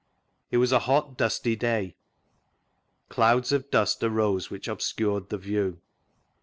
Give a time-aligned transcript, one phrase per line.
[0.49, 1.95] It was a hot, dusty day;
[3.07, 5.79] clouds of dust arose which obscured the view.